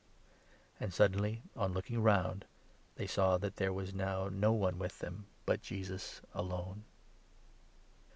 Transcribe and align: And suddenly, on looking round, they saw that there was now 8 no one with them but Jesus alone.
And 0.79 0.91
suddenly, 0.91 1.43
on 1.55 1.73
looking 1.73 2.01
round, 2.01 2.45
they 2.95 3.05
saw 3.05 3.37
that 3.37 3.57
there 3.57 3.71
was 3.71 3.93
now 3.93 4.25
8 4.25 4.33
no 4.33 4.51
one 4.51 4.79
with 4.79 4.97
them 4.97 5.27
but 5.45 5.61
Jesus 5.61 6.21
alone. 6.33 6.85